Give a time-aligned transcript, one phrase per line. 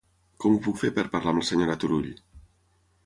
[0.45, 2.11] Com ho puc fer per parlar amb la senyora Turull?